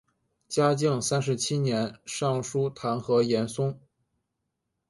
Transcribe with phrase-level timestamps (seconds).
[0.47, 3.79] 嘉靖三十七年上疏弹劾严嵩。